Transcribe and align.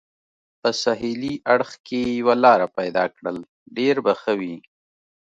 په 0.61 0.69
سهېلي 0.81 1.33
اړخ 1.53 1.71
کې 1.87 2.01
یوه 2.19 2.35
لار 2.43 2.61
پیدا 2.77 3.05
کړل، 3.15 3.37
ډېر 3.77 3.95
به 4.05 4.13
ښه 4.21 4.33
وي. 4.39 4.55